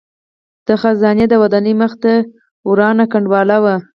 [0.67, 2.13] د خزانې د ودانۍ مخې ته
[2.69, 3.75] ورانه کنډواله وه.